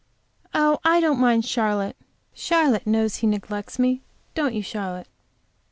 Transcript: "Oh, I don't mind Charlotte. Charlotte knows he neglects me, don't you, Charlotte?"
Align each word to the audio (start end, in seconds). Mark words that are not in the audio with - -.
"Oh, 0.55 0.79
I 0.83 0.99
don't 0.99 1.19
mind 1.19 1.45
Charlotte. 1.45 1.95
Charlotte 2.33 2.87
knows 2.87 3.17
he 3.17 3.27
neglects 3.27 3.77
me, 3.77 4.01
don't 4.33 4.55
you, 4.55 4.63
Charlotte?" 4.63 5.07